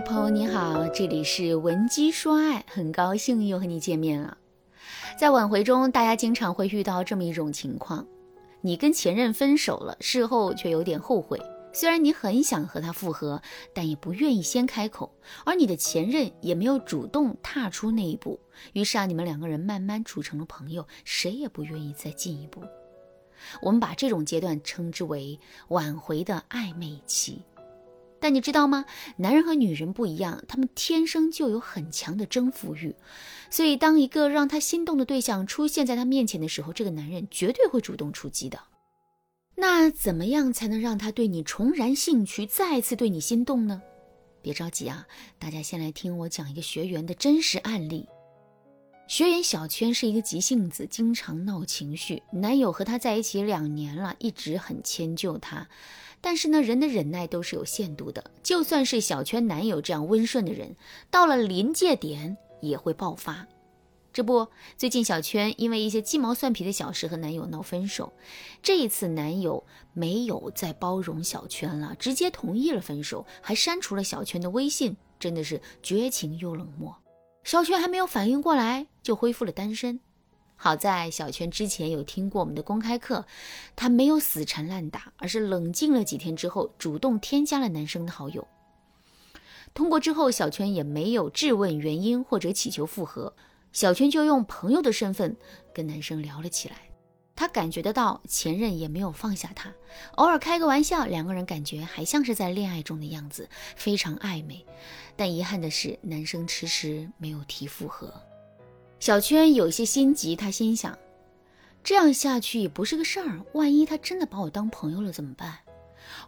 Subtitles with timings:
[0.00, 4.36] 朋友你好，这里是文姬说爱，很高兴又和你见面了。
[5.18, 8.06] 在挽回中，大家经常会遇到这么一种情况：
[8.62, 11.40] 你跟前任分手了，事后却有点后悔。
[11.72, 13.42] 虽然你很想和他复合，
[13.74, 15.12] 但也不愿意先开口，
[15.44, 18.40] 而你的前任也没有主动踏出那一步。
[18.72, 22.62] 于是啊，你们两个人慢慢处成了朋友，谁也不愿意再进一步。
[23.62, 25.38] 我们把这种阶段称之为
[25.68, 27.42] 挽回的暧昧期。
[28.20, 28.84] 但你知道吗？
[29.16, 32.94] 男人和女人不一样，他们天生就有很强的征服欲，
[33.50, 38.60] 所以当一个让他心动的对象出现在他面前的时候，这个男人绝对会主动出击的。
[39.56, 43.82] 那怎么样才能让他对你重燃兴趣，再次对你心动呢？
[44.42, 45.06] 别着急啊，
[45.38, 48.06] 大家先来听我讲一个学员的真实案例。
[49.10, 55.66] 学员小圈是一个急性子，经常闹情绪，男友和她在一起两年了，一直很迁就她。
[56.20, 58.30] 但是呢，人的忍耐都是有限度的。
[58.44, 60.76] 就算是小圈男友这样温顺的人，
[61.10, 63.48] 到了临界点也会爆发。
[64.12, 68.12] 这不，最近小圈因为一些鸡毛蒜皮的小事和男友闹分手。
[68.62, 76.94] 这一次，男友没有再包容小圈了，直接同意了分手，还删除了小圈的微信，真的是绝情又冷漠。
[77.42, 79.98] 小圈还没有反应过来，就恢复了单身。
[80.56, 83.24] 好在小圈之前有听过我们的公开课，
[83.74, 88.46] 他没有死缠烂打，而是冷静了几天之后，主动添加了男生的好友。
[89.72, 93.34] 通过之后，小圈也没有质问原因或者祈求复合，
[93.72, 95.34] 小圈就用朋友的身份
[95.72, 96.89] 跟男生聊了起来。
[97.40, 99.72] 他感觉得到前任也没有放下他，
[100.16, 104.62] 偶尔开个玩笑，两个人感觉还像是在恋爱中的样子，非常暧昧。
[105.16, 108.12] 但遗憾的是，男生迟迟没有提复合。
[108.98, 110.98] 小圈有些心急，他心想，
[111.82, 113.40] 这样下去也不是个事儿。
[113.54, 115.60] 万一他真的把我当朋友了怎么办？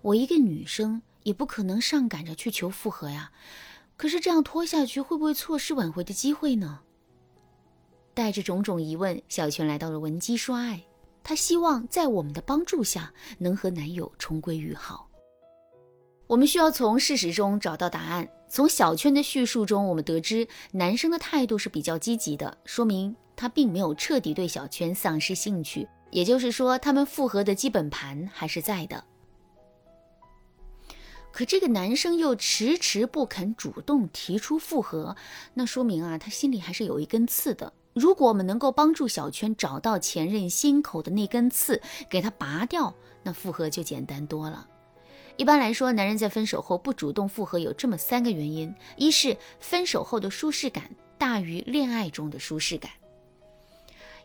[0.00, 3.32] 我一个女生也不可能上赶着去求复合呀。
[3.98, 6.80] 可是这样拖下去，会不会错失挽回的机会呢？
[8.14, 10.82] 带着种种疑问，小圈来到了文姬说爱，
[11.24, 15.08] 她希望在我们的帮助下，能和男友重归于好。
[16.26, 18.28] 我们需要从事实中找到答案。
[18.48, 25.88] 从小圈的叙述中，我们得知男生的态度是比较积极的，说明他并没有彻底对小圈丧失兴趣。
[26.10, 29.04] 也就是说，他们复合的基本盘还是在的。
[31.30, 35.16] 可这个男生又迟迟不肯主动提出复合，
[35.54, 37.72] 那说明啊，他心里还是有一根刺的。
[37.94, 44.66] 如果我们能够帮助小圈找到前任心口的那根刺，给他拔掉，那复合就简单多了。
[45.36, 52.90] 一般来说，男人在分手后不主动复合有这么三个原因：一是分手后的舒适感大于恋爱中的舒适感。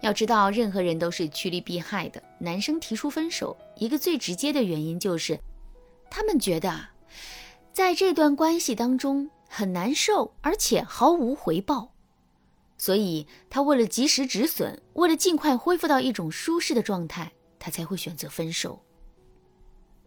[0.00, 2.22] 要知道，任何人都是趋利避害的。
[2.38, 5.38] 男生提出分手，一个最直接的原因就是，
[6.10, 6.88] 他们觉得
[7.72, 11.93] 在这段关系当中很难受，而且毫无回报，
[12.76, 18.82] 所以他为了及时止损，为了尽快恢复到一种舒适的状态，他才会选择分手。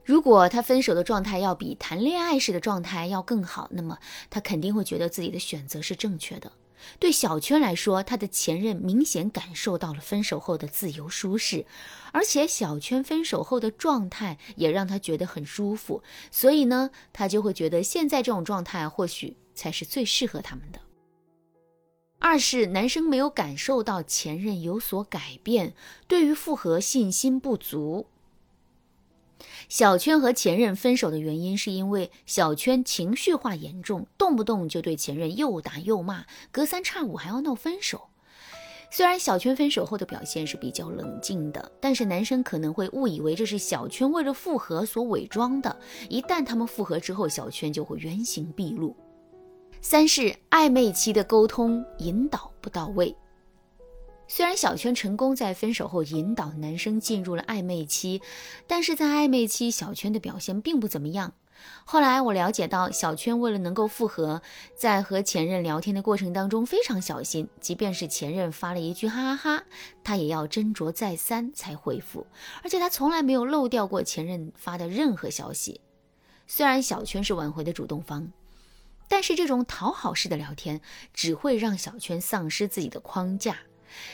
[0.03, 3.97] 如果他分手的状态要比谈恋爱时的状态要更好，那么
[4.29, 6.51] 他肯定会觉得自己的选择是正确的。
[7.00, 11.66] 对小圈来说，他的前任明显感受到了分手后的自由舒适，
[12.13, 20.79] 而且小圈分手后的状态也让他觉得很舒服，所以呢，他就会觉得现在这种状态或许才是最适合他们的。
[22.19, 25.73] 二是男生没有感受到前任有所改变，
[26.07, 28.07] 对于复合信心不足。
[29.69, 38.09] 小圈和前任分手的原因，是因为小圈情绪化严重，动不动就对前任又打又骂，隔三差五还要闹分手。
[38.89, 45.77] 虽然小圈分手后的表现是比较冷静的，但是男生可能会误以为这是小圈为了复合所伪装的。
[46.09, 48.95] 一旦他们复合之后，小圈就会原形毕露。
[49.81, 53.15] 三是暧昧期的沟通引导不到位。
[54.27, 58.21] 虽然小圈成功在分手后引导男生进入了暧昧期，
[58.67, 61.33] 但是在暧昧期，小圈的表现并不怎么样。
[61.85, 64.41] 后来我了解到，小圈为了能够复合，
[64.75, 69.63] 在和前任聊天的过程当中非常小心，即便是前任发了一句哈哈哈，
[70.03, 72.27] 他也要斟酌再三才回复，
[72.63, 75.81] 而且他从来没有漏掉过前任发的任何消息。
[76.45, 78.31] 虽然小圈是挽回的主动方，
[79.07, 80.81] 但是这种讨好式的聊天
[81.13, 83.57] 只会让小圈丧失自己的框架。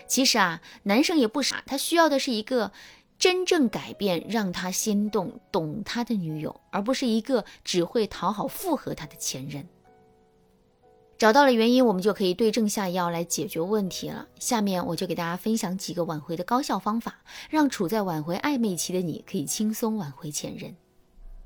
[0.07, 2.71] 其实啊，男生也不傻，他需要的是一个
[3.17, 9.67] 真正改变、让他心动、懂他的女友，而不是一个只会讨好、附和他的前任。
[11.17, 14.27] 找到了原因，我们就可以对症下药来解决问题了。
[14.39, 20.75] 下面我就给大家分享几个挽回的高效方法，让处在挽回暧昧期的你可以轻松挽回前任。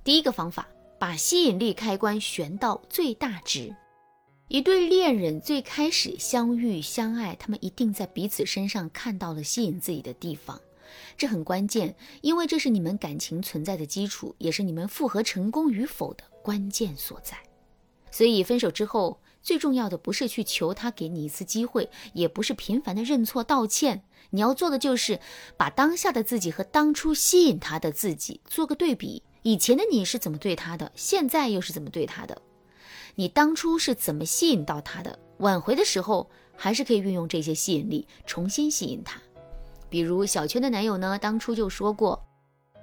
[0.04, 0.68] 第一个方法，
[1.00, 3.76] 把吸引力开关旋到最大值。
[4.48, 10.60] 一对恋人最开始相遇相爱，他们一定在彼此身上看到了吸引自己的地方，
[11.18, 17.38] 这很关键，因为这是你们感情存在的基础，也是你们复合成功与否的关键所在。
[18.10, 25.20] 所以分手之后，最重要的不是去求他给你一次机会，也不是频繁的认错道歉，你要做的就是
[25.58, 29.22] 把当下的自己和当初吸引他的自己做个对比。
[29.44, 32.42] 以前的你是怎么对他的，现在又是怎么对他的？
[33.16, 35.18] 你当初是怎么吸引到他的？
[35.38, 39.22] 挽回的时候还是可以运用这些吸引力重新吸引他。
[39.90, 42.22] 比如小圈的男友呢，当初就说过：“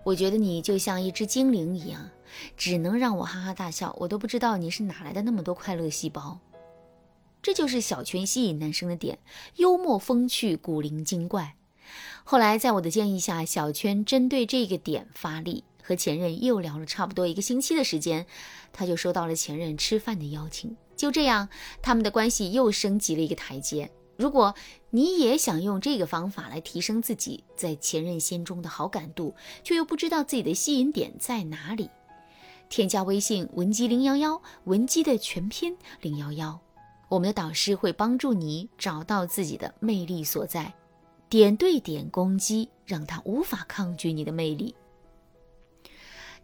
[0.04, 2.08] 我觉得你就像一只精灵一样，
[2.56, 6.38] 只能让我哈哈大笑，我都不知道你是哪来的那么多快乐细胞。”
[7.42, 9.18] 这就是小圈吸引男生的点，
[9.56, 11.54] 幽默风趣，古灵精怪。
[12.24, 15.62] 后来在我的建议下，小圈针对这个点发力。
[15.84, 18.24] 和前任又聊了差不多一个星期的时间，
[18.72, 20.74] 他就收到了前任吃饭的邀请。
[20.96, 21.50] 就这样，
[21.82, 23.90] 他们的关系又升级了一个台阶。
[24.16, 24.54] 如果
[24.90, 31.90] 你也想用这个方法来提升自己在前任心中的好感度，却又不知道自己的吸引点在哪里，
[32.68, 36.58] 添加微信文姬零幺幺，文姬的全拼零幺幺，
[37.08, 40.72] 我们的导师会帮助你找到自己的魅力所在，
[41.28, 44.72] 点对点攻击，让他无法抗拒你的魅力。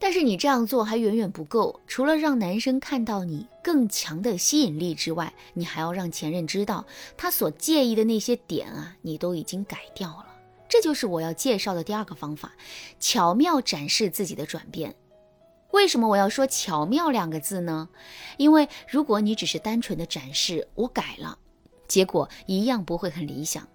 [0.03, 6.87] 但是你这样做还远远不够，除了让男生看到你更强的吸引力之外，你还要让前任知道
[7.19, 10.27] 他所介意的那些点啊，你都已经改掉了。
[10.71, 12.53] 这就是我要介绍的第二个方法，
[12.99, 14.95] 巧妙展示自己的转变。
[15.73, 17.91] 为什么我要说巧妙两个字呢？
[18.39, 21.39] 因为如果你只是单纯的展示我改了，
[21.87, 23.69] 结果一样不会很理想。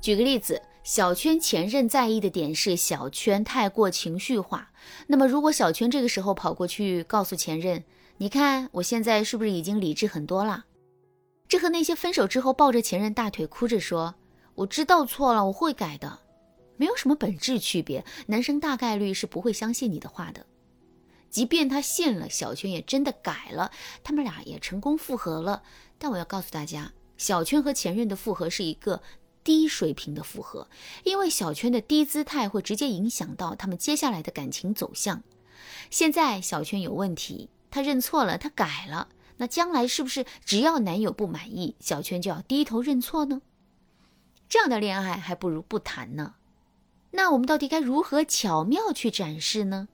[0.00, 0.62] 举个例子。
[0.82, 4.72] 小圈前任在意的点是小圈太过情绪化。
[5.06, 7.84] 那么，如果小圈这个时候跑过去告诉前任
[8.16, 10.64] ：“你看我现在是不是已经理智很多了？”
[11.46, 14.14] 这和那些分手之后抱着前任大腿哭着说
[14.56, 16.20] “我知道错了，我会改的”，
[16.78, 18.04] 没有什么本质区别。
[18.26, 20.46] 男生大概率是不会相信你的话的。
[21.28, 23.70] 即便他信了，小圈也真的改了，
[24.02, 25.62] 他们俩也成功复合了。
[25.98, 29.02] 但我要告诉大家，小圈和前任的复合是一个。
[29.42, 30.68] 低水平的复合，
[31.04, 35.22] 因为小圈的低姿态会直接影响到他们接下来的感情走向。
[35.90, 39.08] 现在小圈有问题，他认错了，他改了，
[39.38, 43.42] 那将来是不是只要男友不满意，小圈就要低头认错呢？
[44.48, 46.34] 这样的恋爱还不如不谈呢。
[47.12, 49.88] 那我们到底该如何巧妙去展示呢？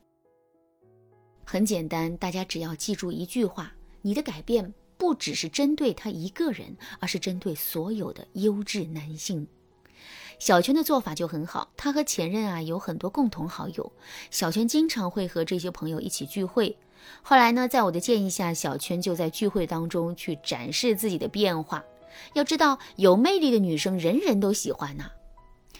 [1.44, 3.72] 很简单，大家只要记住一句话：
[4.02, 4.74] 你的改变。
[4.98, 9.46] 不只是针对他一个人，而是针对所有的优质男性。
[10.38, 13.92] 小圈的做法就很好，他和前任啊有很多共同好友，
[14.30, 16.76] 小圈经常会和这些朋友一起聚会。
[17.22, 21.82] 后来呢，在我的建议下，小圈就在聚会当中去展示自己的变化。
[22.34, 25.10] 要知道，有魅力的女生人人都喜欢呐。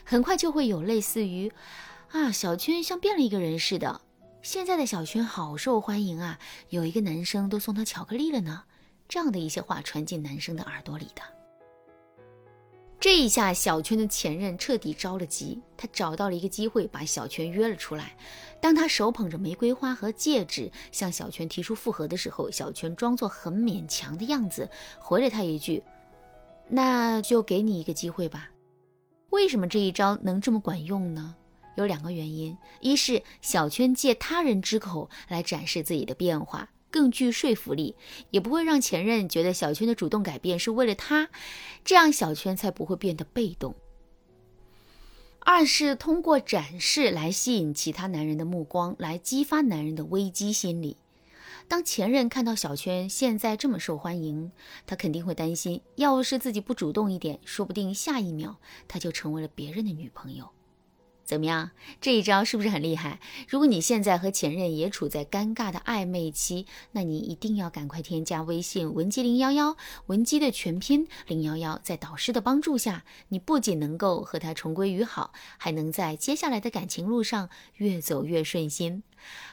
[0.05, 1.53] 很快就会有类似于
[2.13, 4.01] 啊，小圈像变了一个人似的。
[4.41, 8.65] 现在的小圈好受欢迎啊，有一个男生都送她巧克力了呢。
[9.09, 11.23] 这样的一些话传进男生的耳朵里的，
[12.99, 18.17] 这一下小圈的前任彻底着了急，他找到了一个机会把小圈约了出来。
[18.61, 25.83] 当他手捧着玫瑰花和戒指向小圈提出复合的时候，小圈装作很勉强的样子，回了他一句
[26.69, 28.51] ：“那就给你一个机会吧。”
[29.31, 31.37] 为什么这一招能这么管用呢？
[31.77, 36.69] 有两个原因：一是小圈借他人之口来展示自己的变化。
[36.91, 37.95] 更具说服力，
[38.31, 41.29] 也不会让前任觉得小圈的主动改变是为了他，
[41.85, 43.75] 这样小圈才不会变得被动。
[45.41, 50.97] 二是通过展示来吸引其他男人的目光，来激发男人的危机心理。
[51.69, 54.51] 当前任看到小圈现在这么受欢迎，
[54.87, 58.57] 他肯定会担心，要是自己不主动一点，说不定下一秒
[58.89, 60.56] 他就成为了别人的女朋友。
[61.27, 63.19] 怎么样，这一招是不是很厉害？
[63.49, 79.03] 如果你现在和前任也处在尴尬的暧昧期，那你一定要赶快添加微信文姬零幺幺，文姬的全拼零幺幺，在导师的帮助下，你不仅能够和他重归于好，还能在接下来的感情路上越走越顺心。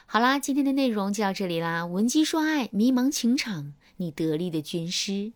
[0.06, 5.32] 好啦，今天的内容就到这里啦，文姬说爱，迷茫情场，你得力的军师。